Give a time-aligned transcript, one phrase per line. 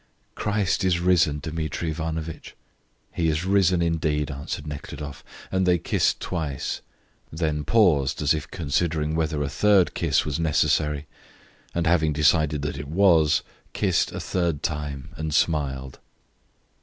[0.33, 2.55] "Christ is risen, Dmitri Ivanovitch."
[3.11, 6.81] "He is risen, indeed," answered Nekhludoff, and they kissed twice,
[7.31, 11.05] then paused as if considering whether a third kiss were necessary,
[11.75, 13.43] and, having decided that it was,
[13.73, 15.99] kissed a third time and smiled.